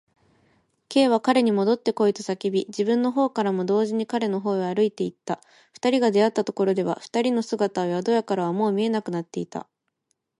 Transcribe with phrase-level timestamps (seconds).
[0.89, 5.39] Ｋ は彼にもどってこいと叫び、自分のほうからも同時に彼のほうへ歩いていった。
[5.73, 9.67] 二人が出会ったところでは、二人の姿は宿屋からはもう見えなくなっていた。